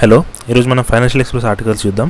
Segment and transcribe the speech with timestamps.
[0.00, 0.18] Hello
[0.50, 2.08] ఈరోజు మనం financial express articles చూద్దాం.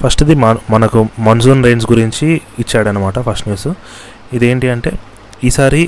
[0.00, 0.34] ఫస్ట్ది
[0.74, 2.26] మనకు మాన్సూన్ రైన్స్ గురించి
[2.62, 3.66] ఇచ్చాడనమాట ఫస్ట్ న్యూస్.
[4.36, 4.90] ఇదేంటి అంటే
[5.48, 5.80] ఈసారి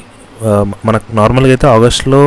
[0.89, 2.23] మనకు నార్మల్గా అయితే ఆగస్ట్లో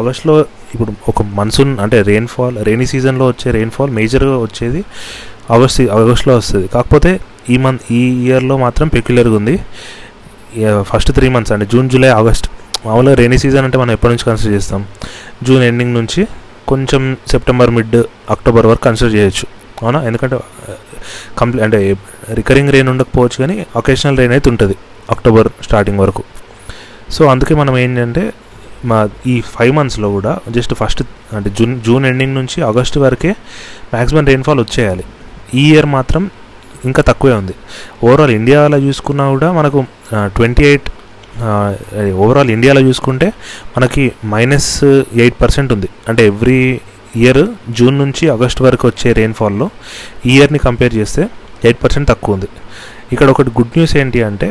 [0.00, 0.34] ఆగస్ట్లో
[0.74, 4.82] ఇప్పుడు ఒక మన్సూన్ అంటే రెయిన్ఫాల్ రెయినీ సీజన్లో వచ్చే రెయిన్ఫాల్ మేజర్గా వచ్చేది
[5.56, 6.68] ఆగస్ట్ ఆగస్ట్లో వస్తుంది.
[6.76, 7.14] కాకపోతే
[7.54, 9.56] ఈ మంత్ ఈ ఇయర్లో మాత్రం పెక్యులర్గా ఉంది.
[10.92, 12.48] ఫస్ట్ త్రీ మంత్స్ అంటే జూన్ జూలై ఆగస్ట్.
[12.86, 14.80] మామూలుగా రెయినీ సీజన్ అంటే మనం ఎప్పటి నుంచి కన్సిడర్ చేస్తాం?
[15.48, 16.22] జూన్ ఎండింగ్ నుంచి
[16.70, 17.02] కొంచెం
[17.32, 17.96] సెప్టెంబర్ మిడ్
[18.34, 19.46] అక్టోబర్ వరకు కన్సిడర్ చేయొచ్చు.
[19.82, 20.00] అవునా?
[20.08, 20.78] ఎందుకంటే uh,
[21.38, 21.78] కంప్లీ అంటే
[22.38, 24.76] రికరింగ్ రెయిన్ ఉండకపోవచ్చు కానీ ఒకేషనల్ రెయిన్ అయితే ఉంటుంది
[25.14, 26.22] అక్టోబర్ స్టార్టింగ్ వరకు.
[27.14, 28.24] సో అందుకే మనం ఏంటంటే
[28.90, 28.98] మా
[29.32, 31.02] ఈ ఫైవ్ మంత్స్లో కూడా జస్ట్ ఫస్ట్
[31.36, 33.30] అంటే జూన్ జూన్ ఎండింగ్ నుంచి ఆగస్ట్ వరకే
[33.94, 35.04] మ్యాక్సిమం రెయిన్ఫాల్ వచ్చేయాలి.
[35.60, 36.24] ఈ ఇయర్ మాత్రం
[36.88, 37.54] ఇంకా తక్కువే ఉంది.
[38.06, 39.80] ఓవరాల్ ఇండియాలో చూసుకున్నా కూడా మనకు
[40.14, 40.88] uh, ట్వంటీ ఎయిట్
[42.24, 43.28] ఓవరాల్ ఇండియాలో చూసుకుంటే
[43.76, 44.72] మనకి మైనస్
[45.22, 45.88] ఎయిట్ పర్సెంట్ ఉంది.
[46.10, 46.60] అంటే ఎవ్రీ
[47.22, 47.42] ఇయర్
[47.78, 49.66] జూన్ నుంచి ఆగస్ట్ వరకు వచ్చే రెయిన్ఫాల్లో
[50.28, 51.22] ఈ ఇయర్ని కంపేర్ చేస్తే
[51.66, 52.48] ఎయిట్ పర్సెంట్ తక్కువ ఉంది.
[53.14, 54.48] ఇక్కడ ఒకటి గుడ్ న్యూస్ ఏంటి అంటే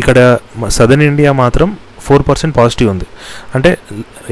[0.00, 0.18] ఇక్కడ
[0.78, 1.68] సదర్న్ ఇండియా మాత్రం
[2.06, 3.06] ఫోర్ పర్సెంట్ పాజిటివ్ ఉంది.
[3.56, 3.70] అంటే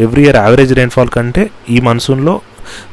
[0.07, 2.35] ఎవ్రీ ఇయర్ యావరేజ్ రెయిన్ఫాల్ కంటే ఈ మన్సూన్లో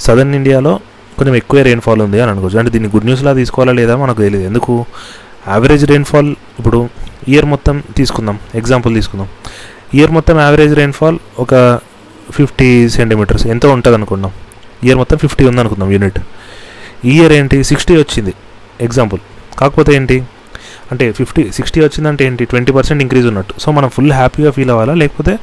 [0.06, 0.74] సదర్న్ ఇండియాలో
[1.18, 2.60] కొంచెం ఎక్కువ రెయిన్ఫాల్ ఉంది అని అనుకోవచ్చు.
[2.62, 4.74] అంటే దీన్ని గుడ్ న్యూస్లా తీసుకోవాలా లేదా మనకు తెలియదు ఎందుకు?
[5.54, 6.80] యావరేజ్ రెయిన్ఫాల్ ఇప్పుడు
[7.34, 8.38] ఇయర్ మొత్తం తీసుకుందాం.
[8.62, 9.28] ఎగ్జాంపుల్ తీసుకుందాం.
[9.98, 11.54] ఇయర్ మొత్తం యావరేజ్ రెయిన్ఫాల్ ఒక
[12.38, 14.32] ఫిఫ్టీ సెంటీమీటర్స్ ఎంతో ఉంటుంది అనుకుందాం
[14.88, 16.20] ఇయర్ మొత్తం ఫిఫ్టీ ఉంది అనుకుందాం యూనిట్
[17.14, 17.58] ఇయర్ ఏంటి?
[17.70, 18.34] సిక్స్టీ వచ్చింది.
[18.88, 19.22] ఎగ్జాంపుల్
[19.60, 20.18] కాకపోతే ఏంటి?
[20.92, 22.44] అంటే ఫిఫ్టీ సిక్స్టీ వచ్చిందంటే ఏంటి?
[22.52, 23.54] ట్వంటీ పర్సెంట్ ఇంక్రీజ్ ఉన్నట్టు.
[23.64, 24.94] సో మనం ఫుల్ హ్యాపీగా ఫీల్ అవ్వాలా?
[25.02, 25.34] లేకపోతే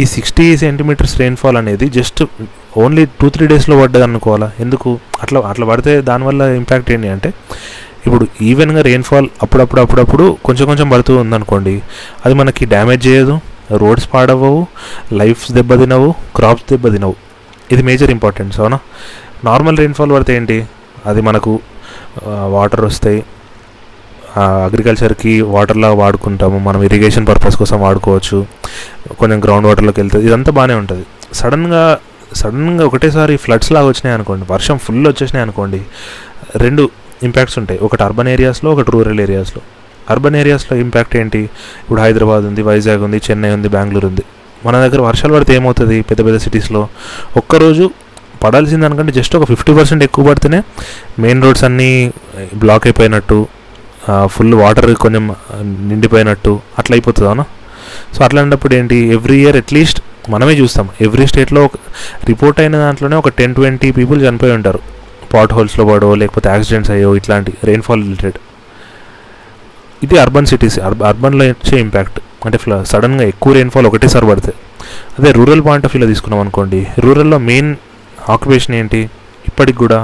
[0.00, 2.20] ఈ సిక్స్టీ సెంటీమీటర్స్ రెయిన్ఫాల్ అనేది జస్ట్
[2.82, 4.90] ఓన్లీ టూ త్రీ డేస్లో పడ్డది అనుకోవాలా ఎందుకు?
[5.22, 7.30] అట్లా అట్లా పడితే దానివల్ల ఇంపాక్ట్ ఏంటి అంటే
[8.06, 11.82] ఇప్పుడు ఈవెన్గా రెయిన్ఫాల్ అప్పుడప్పుడు అప్పుడప్పుడు కొంచెం కొంచెం పడుతూ ఉందనుకోండి.
[12.26, 13.40] అది మనకి డ్యామేజ్ చేయదు.
[13.72, 14.66] రోడ్స్ పాడవవు
[15.12, 16.14] లైఫ్స్ దెబ్బతినవు.
[16.36, 17.14] క్రాప్స్ దెబ్బతినవు.
[17.72, 18.78] ఇది మేజర్ ఇంపార్టెన్స్ అవునా?
[19.44, 20.66] నార్మల్ రెయిన్ఫాల్ పడితే ఏంటి?
[21.06, 21.60] అది మనకు
[22.26, 23.24] వాటర్ వస్తాయి.
[24.36, 26.58] అగ్రికల్చర్కి వాటర్లా వాడుకుంటాము.
[26.58, 28.46] మనం ఇరిగేషన్ పర్పస్ కోసం వాడుకోవచ్చు.
[29.18, 31.06] కొంచెం గ్రౌండ్ వాటర్లోకి వెళ్తుంది ఇదంతా బాగానే ఉంటుంది.
[31.32, 31.98] సడన్గా
[32.34, 34.52] సడన్గా ఒకటేసారి ఫ్లడ్స్ లాగా వచ్చినాయి అనుకోండి.
[34.52, 35.82] వర్షం ఫుల్ వచ్చేసినాయి అనుకోండి.
[36.56, 36.90] రెండు
[37.28, 37.78] ఇంపాక్ట్స్ ఉంటాయి.
[37.86, 39.62] ఒకటి అర్బన్ ఏరియాస్లో ఒకటి రూరల్ ఏరియాస్లో
[40.12, 41.42] అర్బన్ ఏరియాస్లో ఇంపాక్ట్ ఏంటి?
[41.82, 44.24] ఇప్పుడు హైదరాబాద్ ఉంది వైజాగ్ ఉంది చెన్నై ఉంది బెంగళూరు ఉంది.
[44.66, 45.96] మన దగ్గర వర్షాలు పడితే ఏమవుతుంది?
[46.08, 46.82] పెద్ద పెద్ద సిటీస్లో
[47.40, 47.84] ఒక్కరోజు
[48.44, 50.58] పడాల్సిన దానికంటే జస్ట్ ఒక ఫిఫ్టీ పర్సెంట్ ఎక్కువ పడితేనే
[51.24, 51.90] మెయిన్ రోడ్స్ అన్నీ
[52.62, 53.38] బ్లాక్ అయిపోయినట్టు
[54.32, 55.24] ఫుల్ వాటర్ కొంచెం
[55.90, 57.44] నిండిపోయినట్టు అట్లా అయిపోతుంది అవునా
[58.14, 58.96] సో అట్లాంటప్పుడు ఏంటి?
[59.16, 60.00] ఎవ్రీ ఇయర్ అట్లీస్ట్
[60.32, 60.86] మనమే చూస్తాం.
[61.06, 61.76] ఎవ్రీ స్టేట్లో ఒక
[62.30, 64.80] రిపోర్ట్ అయిన దాంట్లోనే ఒక టెన్ ట్వంటీ పీపుల్ చనిపోయి ఉంటారు.
[65.34, 68.38] పాట్ హోల్స్లో పడో లేకపోతే యాక్సిడెంట్స్ అయ్యో ఇట్లాంటి రెయిన్ఫాల్ రిలేటెడ్
[70.02, 70.78] ఇది అర్బన్ సిటీస్
[71.10, 74.52] అర్బన్లో వచ్చే ఇంపాక్ట్ అంటే ఫ్ల సడన్గా ఎక్కువ రెయిన్ఫాల్ ఒకటేసారి పడితే.
[75.18, 76.86] అదే రూరల్ పాయింట్ ఆఫ్ వ్యూలో తీసుకున్నాం అనుకోండి.
[76.98, 77.70] రూరల్లో మెయిన్
[78.28, 79.00] ఆక్యుపేషన్ ఏంటి?
[79.48, 79.98] ఇప్పటికి కూడా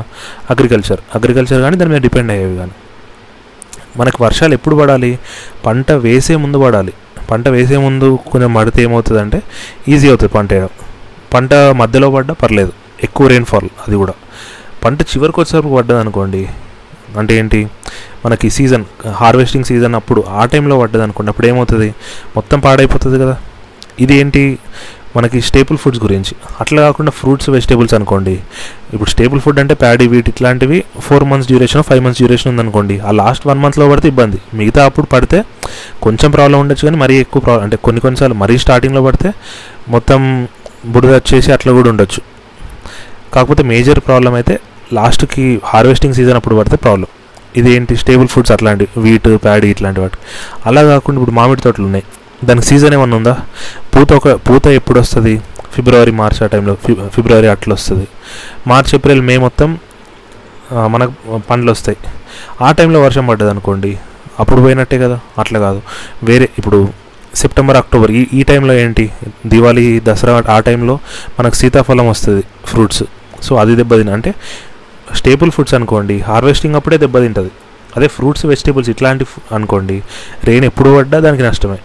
[0.51, 2.75] అగ్రికల్చర్ అగ్రికల్చర్ కానీ దాని మీద డిపెండ్ అయ్యేవి కానీ
[3.97, 5.19] మనకు వర్షాలు ఎప్పుడు పడాలి?
[5.67, 6.93] పంట వేసే ముందు పడాలి.
[7.31, 9.43] పంట వేసే ముందు కొంచెం పడితే ఏమవుతుందంటే
[9.89, 10.73] ఈజీ అవుతుంది పంట వేయడం.
[11.35, 12.73] పంట మధ్యలో పడ్డా పర్లేదు.
[13.03, 14.15] ఎక్కువ రెయిన్ఫాల్ అది కూడా.
[14.85, 16.49] పంట చివరికి వచ్చేసరికి పడ్డది అనుకోండి
[17.19, 17.61] అంటే ఏంటి
[18.25, 21.95] మనకి సీజన్ హార్వెస్టింగ్ సీజన్ అప్పుడు ఆ టైంలో పడ్డది అనుకోండి అప్పుడు ఏమవుతుంది?
[22.37, 23.37] మొత్తం పాడైపోతుంది కదా.
[24.01, 24.59] ఇది ఏంటి?
[25.17, 26.35] మనకి స్టేపుల్ ఫుడ్స్ గురించి.
[26.61, 28.35] అట్లా కాకుండా ఫ్రూట్స్ వెజిటేబుల్స్ అనుకోండి.
[28.93, 33.11] ఇప్పుడు స్టేపుల్ ఫుడ్ అంటే ప్యాడీ వీట్ ఇట్లాంటివి four months duration five months duration ఉందనుకోండి ఆ
[33.11, 34.39] లాస్ట్ వన్ మంత్లో పడితే ఇబ్బంది.
[34.55, 35.45] మిగతా అప్పుడు పడితే
[36.03, 39.33] కొంచెం ప్రాబ్లం ఉండొచ్చు కానీ మరీ ఎక్కువ ప్రాబ్లం అంటే కొన్ని కొన్నిసార్లు మరీ స్టార్టింగ్లో పడితే
[39.89, 40.49] మొత్తం
[40.87, 42.21] బుడిద వచ్చేసి అట్లా కూడా ఉండొచ్చు.
[43.35, 44.61] కాకపోతే మేజర్ ప్రాబ్లం అయితే
[44.93, 47.07] లాస్ట్కి హార్వెస్టింగ్ సీజన్ అప్పుడు పడితే ప్రాబ్లం
[47.57, 50.19] ఇది ఏంటి స్టేబుల్ ఫుడ్స్ అట్లాంటి వీట్ ప్యాడీ ఇట్లాంటి వాటి
[50.67, 52.05] అలా కాకుండా ఇప్పుడు మామిడి తోటలు ఉన్నాయి.
[52.45, 53.37] దానికి సీజన్ ఏమన్నా ఉందా?
[53.97, 55.41] పూత ఒక పూత ఎప్పుడు వస్తుంది?
[55.73, 56.75] ఫిబ్రవరి మార్చ్ ఆ టైంలో
[57.15, 58.07] ఫిబ్రవరి అట్లా వస్తుంది.
[58.67, 59.79] మార్చ్ ఏప్రిల్ మే మొత్తం
[60.87, 61.99] మనకు పండ్లు వస్తాయి.
[62.61, 63.99] ఆ టైంలో వర్షం పడ్డది అనుకోండి
[64.41, 65.21] అప్పుడు పోయినట్టే కదా?
[65.39, 65.83] అట్లా కాదు.
[66.25, 66.89] వేరే ఇప్పుడు
[67.35, 69.11] సెప్టెంబర్ అక్టోబర్ ఈ ఈ టైంలో ఏంటి?
[69.47, 70.99] దివాళీ దసరా ఆ టైంలో
[71.41, 73.03] మనకు సీతాఫలం వస్తుంది ఫ్రూట్స్.
[73.43, 74.35] సో అది దెబ్బతిన అంటే
[75.15, 77.51] స్టేపుల్ ఫుడ్స్ అనుకోండి హార్వెస్టింగ్ అప్పుడే దెబ్బతింటుంది
[77.97, 80.03] అదే ఫ్రూట్స్ వెజిటేబుల్స్ ఇట్లాంటి అనుకోండి
[80.45, 81.79] రెయిన్ ఎప్పుడు పడ్డా దానికి నష్టమే.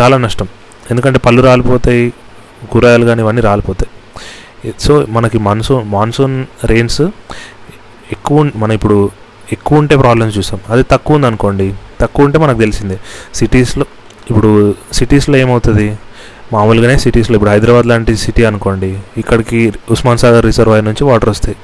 [0.00, 0.48] చాలా నష్టం.
[0.90, 2.12] ఎందుకంటే పళ్ళు రాలిపోతాయి
[2.70, 3.90] కూరగాయలు కానీ ఇవన్నీ రాలిపోతాయి.
[4.80, 7.02] సో మనకి మాన్సూన్ మాన్సూన్ రెయిన్స్
[8.12, 9.10] ఎక్కువ మన ఇప్పుడు
[9.52, 12.98] ఎక్కువ ఉంటే ప్రాబ్లమ్స్ చూస్తాం అది తక్కువ ఉంది అనుకోండి తక్కువ ఉంటే మనకు తెలిసిందే.
[13.34, 13.86] సిటీస్లో
[14.30, 15.98] ఇప్పుడు సిటీస్లో ఏమవుతుంది?
[16.52, 21.56] మామూలుగానే సిటీస్లో ఇప్పుడు హైదరాబాద్ లాంటి సిటీ అనుకోండి ఇక్కడికి ఉస్మాన్ సాగర్ రిజర్వాయర్ నుంచి వాటర్ వస్తాయి.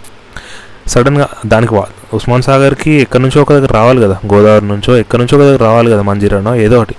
[0.93, 1.75] సడన్గా దానికి
[2.17, 5.89] ఉస్మాన్ సాగర్కి ఎక్కడి నుంచో ఒక దగ్గర రావాలి కదా గోదావరి నుంచో ఎక్కడి నుంచో ఒక దగ్గర రావాలి
[5.91, 6.97] కదా మంజీరానో ఏదో ఒకటి.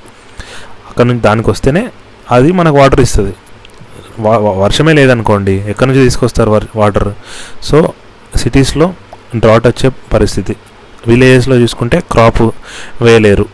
[0.89, 1.83] అక్కడ నుంచి దానికి వస్తేనే
[2.31, 3.33] అది మనకు వాటర్ ఇస్తుంది.
[4.63, 7.09] వర్షమే లేదనుకోండి ఎక్కడి నుంచి తీసుకొస్తారు వాటర్?
[7.69, 7.77] సో
[8.35, 8.87] సిటీస్లో
[9.35, 10.55] డ్రాట్ వచ్చే పరిస్థితి.
[11.07, 12.41] విలేజెస్లో చూసుకుంటే క్రాప్
[13.01, 13.45] వేయలేరు.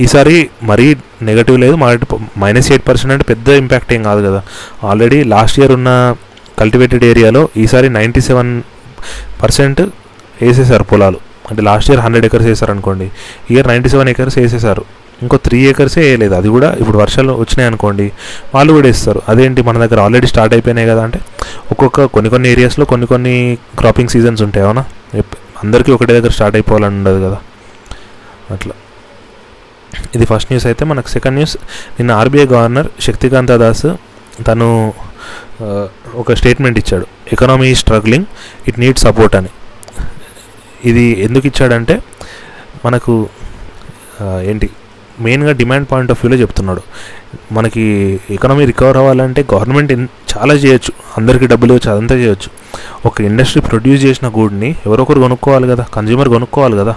[0.00, 0.36] ఈసారి
[0.70, 0.86] మరీ
[1.28, 1.98] నెగటివ్ లేదు మరి
[2.38, 4.40] మైనస్ ఎయిట్ పర్సెంట్ అంటే పెద్ద ఇంపాక్ట్ ఏం కాదు కదా.
[4.88, 5.90] ఆల్రెడీ లాస్ట్ ఇయర్ ఉన్న
[6.58, 8.50] కల్టివేటెడ్ ఏరియాలో ఈసారి నైంటీ సెవెన్
[9.42, 9.80] పర్సెంట్
[10.42, 11.18] వేసేసారు పొలాలు.
[11.50, 13.10] అంటే లాస్ట్ ఇయర్ హండ్రెడ్ ఎకర్స్ వేసారు అనుకోండి
[13.50, 14.84] ఇయర్ నైంటీ సెవెన్ ఎకర్స్ వేసేసారు.
[15.22, 16.34] ఇంకో త్రీ ఏకర్సే వేయలేదు.
[16.34, 18.12] అది కూడా ఇప్పుడు వర్షాలు వచ్చినాయి అనుకోండి
[18.54, 19.22] వాళ్ళు కూడా వేస్తారు.
[19.28, 21.20] అదేంటి మన దగ్గర ఆల్రెడీ స్టార్ట్ అయిపోయినాయి కదా అంటే
[21.70, 24.84] ఒక్కొక్క కొన్ని కొన్ని ఏరియాస్లో కొన్ని కొన్ని క్రాపింగ్ సీజన్స్ ఉంటాయి అవునా?
[25.64, 27.38] అందరికీ ఒకటే దగ్గర స్టార్ట్ అయిపోవాలని ఉండదు కదా.
[28.50, 28.72] అట్లా.
[30.14, 31.08] ఇది ఫస్ట్ న్యూస్ అయితే మనకు.
[31.08, 31.56] సెకండ్ న్యూస్
[31.98, 33.86] నిన్న ఆర్బీఐ గవర్నర్ శక్తికాంత దాస్
[34.46, 34.92] తను
[36.20, 37.06] ఒక స్టేట్మెంట్ ఇచ్చాడు.
[37.32, 38.26] Economy struggling
[38.68, 39.50] it need support అని.
[40.84, 41.94] ఇది ఎందుకు ఇచ్చాడంటే
[42.84, 43.28] మనకు
[44.50, 44.68] ఏంటి
[45.20, 46.82] మెయిన్గా డిమాండ్ పాయింట్ ఆఫ్ వ్యూలో చెప్తున్నాడు.
[47.52, 47.84] మనకి
[48.30, 49.92] ఎకనామీ రికవర్ అవ్వాలంటే గవర్నమెంట్
[50.32, 50.92] చాలా చేయొచ్చు.
[51.18, 52.48] అందరికీ డబ్బులు ఇవ్వచ్చు అదంతా చేయొచ్చు.
[53.06, 56.94] ఒక ఇండస్ట్రీ ప్రొడ్యూస్ చేసిన గూడ్ని ఎవరొకరు కొనుక్కోవాలి కదా కన్జ్యూమర్ కొనుక్కోవాలి కదా.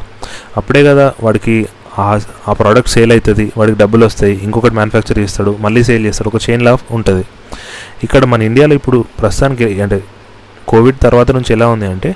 [0.57, 1.67] అప్పుడే కదా వాడికి
[1.99, 6.41] ఆ ఆ ప్రోడక్ట్ సేల్ అవుతుంది వాడికి డబ్బులు వస్తాయి ఇంకొకటి మ్యానుఫ్యాక్చర్ చేస్తాడు మళ్ళీ సేల్ చేస్తాడు ఒక
[6.49, 7.25] చైన్ లాఫ్ ఉంటుంది.
[8.03, 10.03] ఇక్కడ మన ఇండియాలో ఇప్పుడు ప్రస్తుతానికి అంటే
[10.67, 12.15] కోవిడ్ తర్వాత నుంచి ఎలా ఉంది అంటే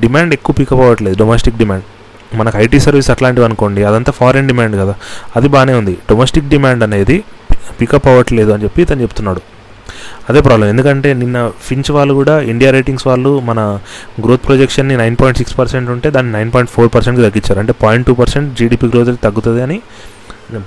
[0.00, 1.84] డిమాండ్ ఎక్కువ పికప్ అవ్వట్లేదు డొమెస్టిక్ డిమాండ్
[2.36, 4.94] మనకు ఐటీ సర్వీస్ అట్లాంటివి అనుకోండి అదంతా ఫారెన్ డిమాండ్ కదా.
[5.36, 5.94] అది బాగానే ఉంది.
[6.10, 7.24] డొమెస్టిక్ డిమాండ్ అనేది
[7.80, 9.42] పికప్ అవ్వట్లేదు అని చెప్పి తను చెప్తున్నాడు.
[10.28, 13.60] అదే ప్రాబ్లం ఎందుకంటే నిన్న ఫించ్ వాళ్ళు కూడా ఇండియా రేటింగ్స్ వాళ్ళు మన
[14.24, 17.58] గ్రోత్ ప్రొజెక్షన్ని నైన్ పాయింట్ సిక్స్ పర్సెంట్ ఉంటే దాన్ని నైన్ పాయింట్ ఫోర్ పర్సెంట్కి తగ్గించారు.
[17.58, 19.82] అంటే point two percent GDP growth తగ్గుతుంది అని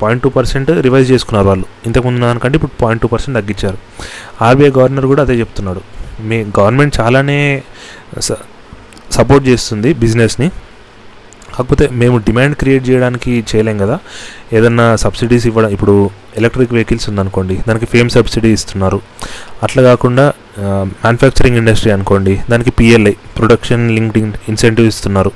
[0.01, 1.65] పాయింట్ టూ పర్సెంట్ రివైజ్ చేసుకున్నారు వాళ్ళు.
[1.85, 3.77] ఇంతకుముందు దానికంటే ఇప్పుడు పాయింట్ టూ పర్సెంట్ తగ్గించారు.
[4.41, 5.81] ఆర్బీఐ గవర్నర్ కూడా అదే చెప్తున్నాడు.
[6.21, 7.63] మీ గవర్నమెంట్ చాలానే
[8.19, 8.31] స-
[9.11, 10.49] సపోర్ట్ చేస్తుంది బిజినెస్ని.
[11.55, 13.99] కాకపోతే మేము డిమాండ్ క్రియేట్ చేయడానికి చేయలేం కదా.
[14.53, 19.01] ఏదన్నా సబ్సిడీస్ ఇవ్వడం ఇప్పుడు ఎలక్ట్రిక్ వెహికల్స్ ఉందనుకోండి దానికి ఫేమ్ సబ్సిడీ ఇస్తున్నారు.
[19.63, 25.31] అట్లా కాకుండా మ్యానుఫ్యాక్చరింగ్ ఇండస్ట్రీ అనుకోండి దానికి పిఎల్ఐ ప్రొడక్షన్ లింక్డ్ ఇన్సెంటివ్ ఇస్తున్నారు.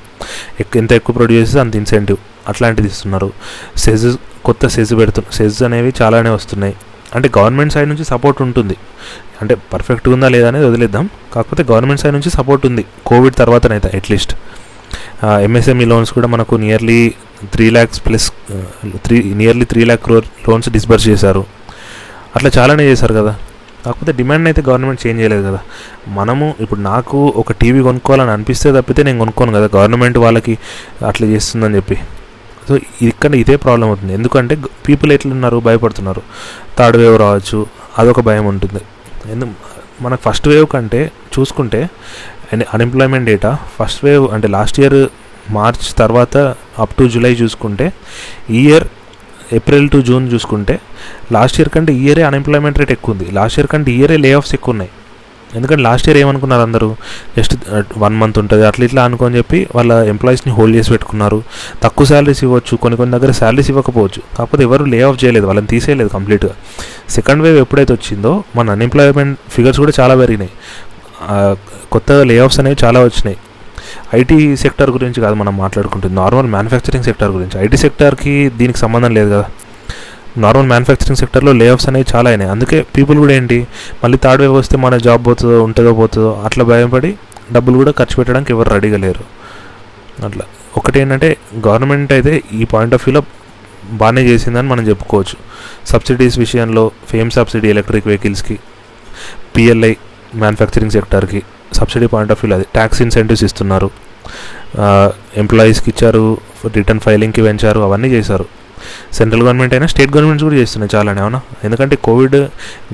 [0.59, 3.33] ఎక్- ఎంత ఎక్కువ ప్రొడ్యూస్ చేస్తే అంత ఇన్సెంటివ్ అట్లాంటిది ఇస్తున్నారు.
[3.77, 4.18] సెజ్
[4.50, 6.75] కొత్త సెజ్ పెడుతున్నారు సెజ్ అనేవి చాలానే వస్తున్నాయి.
[7.16, 8.75] అంటే గవర్నమెంట్ సైడ్ నుంచి సపోర్ట్ ఉంటుంది.
[9.42, 11.06] అంటే పర్ఫెక్ట్గా ఉందా లేదా అనేది వదిలేద్దాం.
[11.36, 12.84] కాకపోతే గవర్నమెంట్ సైడ్ నుంచి సపోర్ట్ ఉంది.
[13.10, 14.34] కోవిడ్ తర్వాతనైతే అట్లీస్ట్
[15.46, 17.00] ఎంఎస్ఎంఈ లోన్స్ కూడా మనకు nearly
[17.54, 18.28] three lakhs plus
[19.06, 21.44] three nearly three lakh crore loans disburse చేశారు.
[22.36, 23.34] అట్లా చాలానే చేశారు కదా.
[23.86, 25.60] కాకపోతే డిమాండ్ అయితే గవర్నమెంట్ చేంజ్ చేయలేదు కదా.
[26.19, 29.68] మనము ఇప్పుడు నాకు ఒక టీవీ కొనుక్కోవాలని అనిపిస్తే తప్పితే నేను కొనుక్కోను కదా.
[29.78, 30.56] గవర్నమెంట్ వాళ్ళకి
[31.07, 31.98] అట్లా చేస్తుందని చెప్పి.
[32.69, 32.75] సో
[33.10, 34.13] ఇక్కడ ఇదే ప్రాబ్లం అవుతుంది.
[34.19, 34.56] ఎందుకంటే
[34.88, 35.60] పీపుల్ ఎట్లున్నారు?
[35.68, 36.24] భయపడుతున్నారు.
[36.80, 37.60] థర్డ్ వేవ్ రావచ్చు.
[38.00, 38.81] అదొక భయం ఉంటుంది.
[39.36, 39.45] ఎందు
[40.04, 41.00] మనకు ఫస్ట్ వేవ్ కంటే
[41.36, 41.80] చూసుకుంటే
[42.75, 45.00] అన్ఎంప్లాయ్మెంట్ డేటా ఫస్ట్ వేవ్ అంటే లాస్ట్ ఇయర్
[45.57, 46.38] మార్చ్ తర్వాత
[46.83, 47.86] అప్ టు జూలై చూసుకుంటే
[48.57, 48.86] ఈ ఇయర్
[49.57, 50.75] ఏప్రిల్ టు జూన్ చూసుకుంటే
[51.36, 53.27] లాస్ట్ ఇయర్ కంటే ఈ ఇయరే అన్ఎంప్లాయ్మెంట్ రేట్ ఎక్కువ ఉంది.
[53.38, 54.92] లాస్ట్ ఇయర్ కంటే ఈ ఇయరే లే ఆఫ్స్ ఎక్కువ ఉన్నాయి.
[55.56, 56.88] ఎందుకంటే లాస్ట్ ఇయర్ ఏమనుకున్నారు అందరూ?
[57.38, 57.54] జస్ట్
[58.04, 61.40] వన్ మంత్ ఉంటుంది అట్లా ఇట్లా అనుకొని చెప్పి వాళ్ళ ఎంప్లాయీస్ని హోల్డ్ చేసి పెట్టుకున్నారు.
[61.84, 64.22] తక్కువ శాలరీస్ ఇవ్వచ్చు కొన్ని కొన్ని దగ్గర శాలరీస్ ఇవ్వకపోవచ్చు.
[64.38, 66.54] కాకపోతే ఎవరు లే ఆఫ్ చేయలేదు వాళ్ళని తీసేయలేదు కంప్లీట్గా
[67.18, 70.51] సెకండ్ వేవ్ ఎప్పుడైతే వచ్చిందో మన అన్ఎంప్లాయ్మెంట్ ఫిగర్స్ కూడా చాలా పెరిగినాయి.
[71.94, 73.38] కొత్త లే ఆఫ్స్ అనేవి చాలా వచ్చినాయి.
[74.19, 77.56] ఐటీ సెక్టర్ గురించి కాదు మనం మాట్లాడుకుంటుంది నార్మల్ మ్యానుఫ్యాక్చరింగ్ సెక్టర్ గురించి.
[77.66, 79.48] ఐటీ సెక్టర్కి దీనికి సంబంధం లేదు కదా.
[80.45, 82.50] నార్మల్ మ్యానుఫ్యాక్చరింగ్ సెక్టర్లో లేఆఫ్స్ అనేవి చాలా అయినాయి.
[82.56, 83.57] అందుకే పీపుల్ కూడా ఏంటి
[84.03, 87.12] మళ్ళీ థర్డ్ వేవ్ వస్తే మన జాబ్ పోతుందో ఉంటుందో పోతుందో అట్లా భయపడి
[87.56, 89.24] డబ్బులు కూడా ఖర్చు పెట్టడానికి ఎవరు రెడీగా లేరు.
[90.27, 90.46] అట్లా.
[90.77, 91.29] ఒకటి ఏంటంటే
[91.67, 93.22] గవర్నమెంట్ అయితే ఈ పాయింట్ ఆఫ్ వ్యూలో
[94.01, 95.36] బాగానే చేసిందని మనం చెప్పుకోవచ్చు.
[95.91, 98.58] సబ్సిడీస్ విషయంలో ఫేమ్ సబ్సిడీ ఎలక్ట్రిక్ వెహికల్స్కి
[99.55, 99.93] పిఎల్ఐ
[100.43, 101.41] మ్యానుఫ్యాక్చరింగ్ సెక్టార్కి
[101.79, 102.67] సబ్సిడీ పాయింట్ ఆఫ్ వ్యూలో అది.
[102.74, 103.89] ట్యాక్స్ ఇన్సెంటివ్స్ ఇస్తున్నారు.
[105.43, 106.24] ఎంప్లాయీస్కి ఇచ్చారు
[106.77, 108.46] రిటర్న్ ఫైలింగ్కి పెంచారు అవన్నీ చేశారు.
[109.17, 111.41] సెంట్రల్ గవర్నమెంట్ అయినా స్టేట్ గవర్నమెంట్స్ కూడా చేస్తున్నాయి చాలానే అవునా?
[111.63, 112.38] ఎందుకంటే కోవిడ్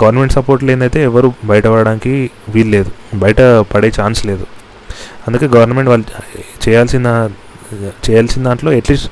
[0.04, 2.13] గవర్నమెంట్ సపోర్ట్ లేనైతే ఎవరు బయట పడడానికి
[2.50, 2.92] వీలు లేదు.
[3.24, 3.42] బయట
[3.74, 4.46] పడే ఛాన్స్ లేదు.
[5.27, 6.06] అందుకే గవర్నమెంట్ వాళ్ళు
[6.65, 7.08] చేయాల్సిన
[8.06, 9.10] చేయాల్సిన దాంట్లో అట్లీస్ట్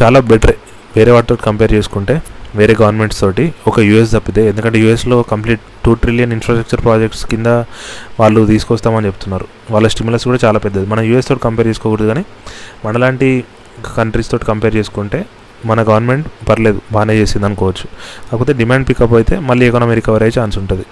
[0.00, 0.56] చాలా బెటరే.
[0.96, 2.14] వేరే వాటితో కంపేర్ చేసుకుంటే
[2.58, 7.48] వేరే గవర్నమెంట్స్ తోటి ఒక యూఎస్ తప్పితే ఎందుకంటే యూఎస్లో complete two trillion infrastructure projects కింద
[8.20, 9.46] వాళ్ళు తీసుకొస్తామని చెప్తున్నారు.
[9.74, 10.86] వాళ్ళ స్టిమ్యులస్ కూడా చాలా పెద్దది.
[10.92, 12.24] మన యూఎస్ తోటి కంపేర్ చేసుకోకూడదు కానీ
[12.84, 13.28] మనలాంటి
[13.96, 15.20] కంట్రీస్ తోటి కంపేర్ చేసుకుంటే
[15.64, 17.84] మన గవర్నమెంట్ పర్లేదు బాగానే చేసింది అనుకోవచ్చు.
[18.32, 20.84] కాకపోతే డిమాండ్ పికప్ అయితే మళ్ళీ ఎకానమీ రికవర్ అయ్యే ఛాన్స్ ఉంటుంది.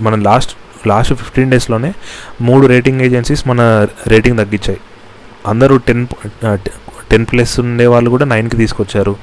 [0.00, 1.94] మనం లాస్ట్ లాస్ట్ ఫిఫ్టీన్ డేస్లోనే
[2.40, 4.80] మూడు రేటింగ్ ఏజెన్సీస్ మన రేటింగ్ తగ్గించాయి.
[5.46, 6.06] అందరూ టెన్
[7.10, 9.16] టెన్ ప్లస్ ఉండే వాళ్ళు కూడా నైన్కి తీసుకొచ్చారు.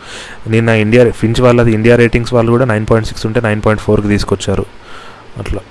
[0.48, 4.08] నిన్న ఇండియా ఫించ్ వాళ్ళది ఇండియా రేటింగ్స్ వాళ్ళు కూడా నైన్ పాయింట్ సిక్స్ ఉంటే నైన్ పాయింట్ ఫోర్కి
[4.08, 4.66] తీసుకొచ్చారు.
[5.38, 5.62] అట్లా.